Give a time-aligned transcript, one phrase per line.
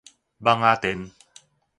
[0.43, 1.11] 蠓仔電